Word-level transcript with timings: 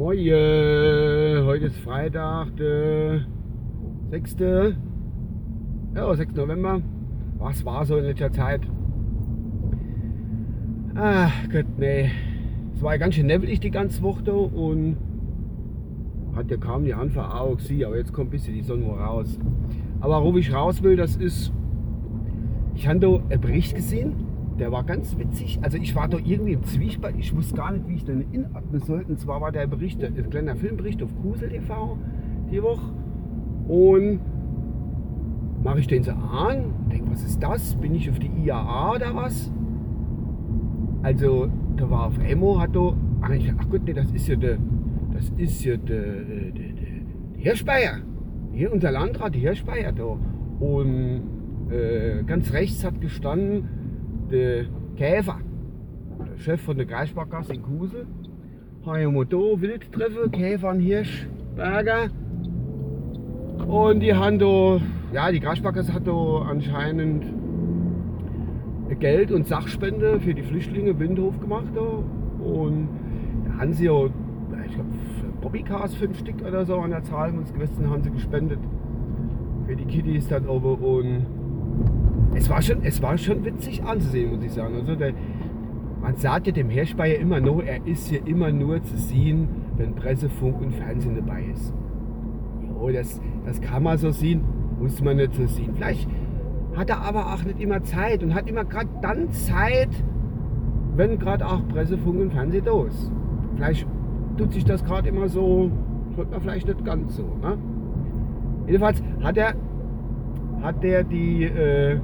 Moin, 0.00 0.16
heute 1.44 1.66
ist 1.66 1.76
Freitag, 1.80 2.56
der 2.56 3.20
6. 4.08 4.36
Ja, 5.94 6.14
6. 6.14 6.36
November. 6.36 6.80
Was 7.36 7.62
war 7.66 7.84
so 7.84 7.98
in 7.98 8.04
letzter 8.06 8.32
Zeit? 8.32 8.62
Ach 10.94 11.30
Gott, 11.52 11.66
nee. 11.76 12.10
Es 12.74 12.80
war 12.80 12.96
ganz 12.96 13.16
schön 13.16 13.26
nebelig 13.26 13.60
die 13.60 13.70
ganze 13.70 14.00
Woche 14.00 14.32
und 14.32 14.96
hat 16.34 16.50
ja 16.50 16.56
kaum 16.56 16.86
die 16.86 16.94
Anfang 16.94 17.30
auch 17.30 17.58
gesehen, 17.58 17.84
aber 17.84 17.98
jetzt 17.98 18.14
kommt 18.14 18.28
ein 18.28 18.30
bisschen 18.30 18.54
die 18.54 18.62
Sonne 18.62 18.86
raus. 18.86 19.38
Aber 20.00 20.24
wo 20.24 20.34
ich 20.38 20.50
raus 20.50 20.82
will, 20.82 20.96
das 20.96 21.16
ist, 21.16 21.52
ich 22.74 22.88
habe 22.88 23.00
da 23.00 23.16
einen 23.16 23.40
Bericht 23.42 23.74
gesehen 23.74 24.29
der 24.60 24.70
war 24.70 24.84
ganz 24.84 25.16
witzig. 25.18 25.58
Also 25.62 25.78
ich 25.78 25.94
war 25.96 26.06
da 26.06 26.18
irgendwie 26.18 26.52
im 26.52 26.62
Zwiespalt. 26.64 27.16
Ich 27.18 27.34
wusste 27.34 27.54
gar 27.56 27.72
nicht, 27.72 27.88
wie 27.88 27.94
ich 27.94 28.04
den 28.04 28.26
inatmen 28.30 28.80
sollte. 28.80 29.10
Und 29.10 29.18
zwar 29.18 29.40
war 29.40 29.50
der 29.50 29.66
Bericht, 29.66 30.04
ein 30.04 30.30
kleiner 30.30 30.54
Filmbericht 30.54 31.02
auf 31.02 31.10
Kusel 31.22 31.48
TV 31.48 31.96
die 32.52 32.62
Woche. 32.62 32.92
Und 33.68 34.20
mache 35.62 35.80
ich 35.80 35.86
den 35.86 36.02
so 36.02 36.12
an, 36.12 36.74
denke, 36.90 37.10
was 37.10 37.24
ist 37.24 37.42
das? 37.42 37.74
Bin 37.76 37.94
ich 37.94 38.10
auf 38.10 38.18
die 38.18 38.30
IAA 38.44 38.96
oder 38.96 39.14
was? 39.14 39.50
Also 41.02 41.48
da 41.76 41.90
war 41.90 42.06
auf 42.06 42.18
Emo, 42.18 42.60
hat 42.60 42.76
da, 42.76 42.94
ach, 43.22 43.30
ich, 43.30 43.52
ach 43.58 43.68
Gott, 43.70 43.82
nee, 43.86 43.94
das 43.94 44.10
ist 44.12 44.28
ja 44.28 44.36
der, 44.36 44.58
das 45.14 45.30
ist 45.38 45.64
ja 45.64 45.76
der, 45.76 46.02
der, 46.02 46.50
der, 46.50 46.72
der 46.72 47.38
Hirschbeier. 47.38 47.98
Hier 48.52 48.72
unser 48.72 48.90
Landrat, 48.90 49.34
der 49.34 49.40
Hirschbeier 49.40 49.92
da. 49.92 50.18
Und 50.58 51.22
äh, 51.70 52.22
ganz 52.24 52.52
rechts 52.52 52.84
hat 52.84 53.00
gestanden, 53.00 53.79
der 54.30 54.64
Käfer, 54.96 55.38
der 56.18 56.38
Chef 56.38 56.60
von 56.60 56.76
der 56.76 56.86
Kreissparkasse 56.86 57.54
in 57.54 57.62
Kusel, 57.62 58.06
habe 58.86 59.02
ich 59.02 59.08
mal 59.08 59.26
da 59.26 59.36
wild 59.36 59.92
treffen, 59.92 60.30
Käfer 60.30 60.70
und 60.70 60.80
Hirschberger. 60.80 62.08
Und 63.66 64.00
die 64.00 64.14
haben 64.14 64.38
da, 64.38 64.80
ja, 65.12 65.30
die 65.30 65.40
Kreissparkasse 65.40 65.92
hat 65.92 66.06
da 66.06 66.46
anscheinend 66.48 67.24
Geld 68.98 69.30
und 69.32 69.46
Sachspende 69.46 70.20
für 70.20 70.34
die 70.34 70.42
Flüchtlinge 70.42 70.98
Windhof 70.98 71.38
gemacht. 71.40 71.68
Da. 71.74 71.80
Und 72.42 72.88
da 73.46 73.60
haben 73.60 73.72
sie 73.72 73.86
ja, 73.86 74.06
ich 74.06 74.74
glaube, 74.74 74.90
Bobbycars, 75.40 75.94
fünf 75.94 76.18
Stück 76.18 76.42
oder 76.46 76.64
so 76.64 76.76
an 76.76 76.90
der 76.90 77.02
Zahl 77.02 77.32
uns 77.36 77.52
gewissen 77.52 77.88
haben 77.88 78.02
sie 78.02 78.10
gespendet. 78.10 78.58
Für 79.66 79.76
die 79.76 79.84
Kiddies 79.84 80.28
dann 80.28 80.46
oben. 80.48 80.74
Und 80.82 81.26
war 82.50 82.60
schon, 82.60 82.82
es 82.82 83.00
war 83.00 83.16
schon 83.16 83.44
witzig 83.44 83.82
anzusehen, 83.84 84.34
muss 84.34 84.44
ich 84.44 84.52
sagen. 84.52 84.74
Also 84.74 84.94
der, 84.94 85.12
man 86.02 86.16
sagt 86.16 86.46
ja 86.46 86.52
dem 86.52 86.68
Herrspeyer 86.68 87.18
immer 87.18 87.40
nur, 87.40 87.64
er 87.64 87.86
ist 87.86 88.08
hier 88.08 88.26
immer 88.26 88.50
nur 88.50 88.82
zu 88.82 88.96
sehen, 88.96 89.48
wenn 89.76 89.94
Presse, 89.94 90.28
Funk 90.28 90.60
und 90.60 90.74
Fernsehen 90.74 91.16
dabei 91.16 91.44
ist. 91.52 91.72
Jo, 92.68 92.90
das, 92.90 93.20
das 93.46 93.60
kann 93.60 93.82
man 93.82 93.98
so 93.98 94.10
sehen, 94.10 94.42
muss 94.78 95.02
man 95.02 95.16
nicht 95.16 95.34
so 95.34 95.46
sehen. 95.46 95.74
Vielleicht 95.74 96.08
hat 96.76 96.90
er 96.90 97.02
aber 97.02 97.32
auch 97.32 97.44
nicht 97.44 97.60
immer 97.60 97.82
Zeit 97.82 98.22
und 98.22 98.34
hat 98.34 98.48
immer 98.48 98.64
gerade 98.64 98.88
dann 99.02 99.30
Zeit, 99.30 99.90
wenn 100.96 101.18
gerade 101.18 101.46
auch 101.46 101.66
Presse, 101.68 101.98
Funk 101.98 102.20
und 102.20 102.32
Fernsehen 102.32 102.64
da 102.64 102.84
ist. 102.84 103.12
Vielleicht 103.56 103.86
tut 104.36 104.52
sich 104.52 104.64
das 104.64 104.84
gerade 104.84 105.08
immer 105.08 105.28
so, 105.28 105.70
tut 106.16 106.30
man 106.30 106.40
vielleicht 106.40 106.66
nicht 106.66 106.84
ganz 106.84 107.16
so. 107.16 107.22
Ne? 107.22 107.58
Jedenfalls 108.66 109.02
hat 109.22 109.36
er, 109.36 109.54
hat 110.62 110.84
er 110.84 111.04
die, 111.04 111.44
äh, 111.44 111.98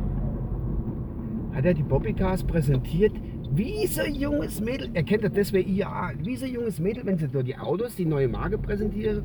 hat 1.56 1.64
er 1.64 1.74
die 1.74 1.82
Bobbycars 1.82 2.44
präsentiert. 2.44 3.12
Wie 3.50 3.86
so 3.86 4.02
ein 4.02 4.14
junges 4.14 4.60
Mädel, 4.60 4.90
er 4.92 5.02
kennt 5.04 5.24
das 5.24 5.32
deswegen 5.32 5.74
ja, 5.74 6.10
wie 6.22 6.36
so 6.36 6.44
ein 6.44 6.52
junges 6.52 6.78
Mädel, 6.78 7.06
wenn 7.06 7.16
sie 7.16 7.28
da 7.28 7.42
die 7.42 7.56
Autos, 7.56 7.96
die 7.96 8.04
neue 8.04 8.28
Marke 8.28 8.58
präsentieren, 8.58 9.22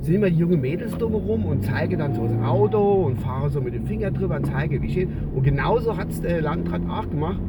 sind 0.00 0.16
immer 0.16 0.28
die 0.28 0.36
jungen 0.36 0.60
Mädels 0.60 0.92
drumherum 0.98 1.46
und 1.46 1.64
zeigen 1.64 1.98
dann 1.98 2.12
so 2.12 2.26
das 2.26 2.36
Auto 2.42 3.06
und 3.06 3.18
fahren 3.18 3.50
so 3.50 3.62
mit 3.62 3.72
dem 3.72 3.86
Finger 3.86 4.10
drüber 4.10 4.36
und 4.36 4.44
zeigen, 4.44 4.82
wie 4.82 4.92
schön. 4.92 5.08
Und 5.34 5.42
genauso 5.42 5.96
hat 5.96 6.10
es 6.10 6.20
der 6.20 6.42
Landrat 6.42 6.82
auch 6.86 7.08
gemacht. 7.08 7.40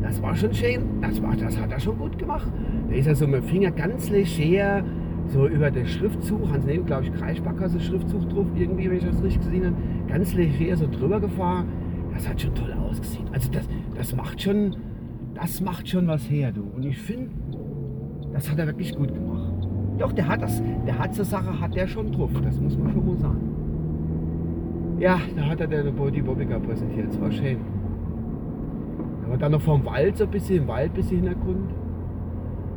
Das 0.00 0.22
war 0.22 0.34
schon 0.34 0.54
schön, 0.54 0.82
das, 1.02 1.22
war, 1.22 1.36
das 1.36 1.60
hat 1.60 1.70
er 1.70 1.80
schon 1.80 1.98
gut 1.98 2.18
gemacht. 2.18 2.48
Da 2.88 2.94
ist 2.94 3.06
er 3.06 3.14
so 3.14 3.26
mit 3.26 3.42
dem 3.42 3.48
Finger 3.48 3.70
ganz 3.72 4.08
leger 4.08 4.82
so 5.28 5.46
über 5.46 5.70
den 5.70 5.86
Schriftzug, 5.86 6.50
Hans 6.50 6.64
Neben, 6.64 6.86
glaube 6.86 7.04
ich, 7.04 7.12
Kreissparkasse 7.12 7.78
Schriftzug 7.78 8.28
drauf, 8.30 8.46
irgendwie, 8.56 8.88
wenn 8.88 8.96
ich 8.96 9.04
das 9.04 9.22
richtig 9.22 9.42
gesehen 9.44 9.66
habe, 9.66 9.76
ganz 10.08 10.32
leger 10.34 10.76
so 10.76 10.86
drüber 10.90 11.20
gefahren 11.20 11.66
das 12.14 12.28
hat 12.28 12.40
schon 12.40 12.54
toll 12.54 12.72
ausgesehen. 12.72 13.26
Also 13.32 13.50
das, 13.50 13.68
das 13.96 14.14
macht 14.14 14.40
schon, 14.40 14.76
das 15.34 15.60
macht 15.60 15.88
schon 15.88 16.06
was 16.06 16.28
her, 16.30 16.52
du. 16.52 16.62
Und 16.74 16.84
ich 16.84 16.98
finde, 16.98 17.30
das 18.32 18.50
hat 18.50 18.58
er 18.58 18.66
wirklich 18.66 18.94
gut 18.94 19.12
gemacht. 19.12 19.68
Doch, 19.98 20.12
der 20.12 20.26
hat 20.26 20.42
das, 20.42 20.62
der 20.86 20.98
hat 20.98 21.14
so 21.14 21.22
Sache, 21.22 21.60
hat 21.60 21.74
der 21.74 21.86
schon 21.86 22.12
drauf, 22.12 22.30
das 22.42 22.60
muss 22.60 22.76
man 22.76 22.92
schon 22.92 23.06
mal 23.06 23.18
sagen. 23.18 23.52
Ja, 24.98 25.18
da 25.36 25.46
hat 25.46 25.60
er 25.60 25.66
den 25.66 25.94
Body 25.94 26.22
Bobbiger 26.22 26.60
präsentiert, 26.60 27.08
das 27.08 27.20
war 27.20 27.30
schön. 27.30 27.58
Aber 29.26 29.36
dann 29.36 29.52
noch 29.52 29.60
vom 29.60 29.84
Wald 29.84 30.16
so 30.16 30.24
ein 30.24 30.30
bisschen, 30.30 30.62
im 30.62 30.68
Wald 30.68 30.92
ein 30.92 30.94
bisschen 30.94 31.18
Hintergrund. 31.18 31.70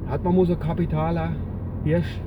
Da 0.06 0.12
hat 0.12 0.24
man 0.24 0.36
mal 0.36 0.46
so 0.46 0.56
Kapitaler, 0.56 1.32
Hirsch, 1.84 2.22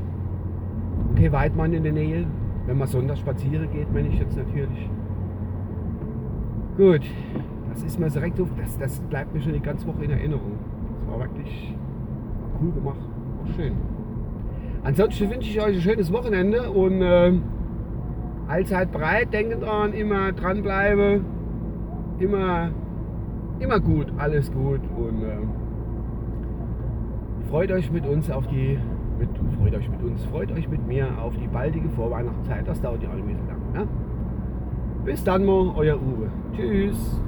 okay, 1.13 1.31
Weidmann 1.33 1.73
in 1.73 1.83
der 1.83 1.93
Nähe, 1.93 2.27
wenn 2.67 2.79
man 2.79 2.87
sonntags 2.87 3.21
spazieren 3.21 3.71
geht, 3.71 3.93
meine 3.93 4.09
ich 4.09 4.19
jetzt 4.19 4.37
natürlich. 4.37 4.91
Gut, 6.79 7.01
das 7.71 7.83
ist 7.83 7.99
mir 7.99 8.09
direkt 8.09 8.41
auf, 8.41 8.47
das, 8.57 8.79
das 8.79 9.01
bleibt 9.01 9.35
mir 9.35 9.43
schon 9.43 9.53
die 9.53 9.61
ganze 9.61 9.85
Woche 9.89 10.05
in 10.05 10.13
Erinnerung. 10.13 10.53
Das 11.01 11.11
war 11.11 11.19
wirklich 11.19 11.75
cool 12.63 12.71
gemacht, 12.71 13.01
war 13.01 13.53
schön. 13.57 13.73
Ansonsten 14.85 15.29
wünsche 15.29 15.51
ich 15.51 15.61
euch 15.61 15.75
ein 15.75 15.81
schönes 15.81 16.13
Wochenende 16.13 16.71
und 16.71 17.03
äh, 17.03 17.33
allzeit 18.47 18.93
breit, 18.93 19.33
denkt 19.33 19.61
dran, 19.61 19.93
immer 19.93 20.31
dranbleiben, 20.31 21.25
immer, 22.21 22.71
immer 23.59 23.81
gut, 23.81 24.13
alles 24.17 24.53
gut 24.53 24.81
und 24.97 25.25
äh, 25.25 25.39
freut 27.51 27.73
euch 27.73 27.91
mit 27.91 28.07
uns 28.07 28.31
auf 28.31 28.47
die, 28.47 28.79
mit, 29.19 29.31
freut 29.59 29.75
euch 29.75 29.91
mit 29.91 30.03
uns, 30.05 30.25
freut 30.27 30.53
euch 30.53 30.69
mit 30.69 30.87
mir 30.87 31.09
auf 31.21 31.37
die 31.37 31.49
baldige 31.49 31.89
Vorweihnachtszeit. 31.89 32.69
Das 32.69 32.81
dauert 32.81 33.03
ja 33.03 33.11
auch 33.11 33.15
nicht 33.15 33.27
mehr 33.27 33.37
so 33.37 33.43
lange. 33.49 33.85
Ne? 33.85 34.08
Bis 35.05 35.25
dann 35.25 35.45
mal, 35.45 35.73
euer 35.77 35.97
Uwe. 35.97 36.31
Tschüss. 36.55 37.21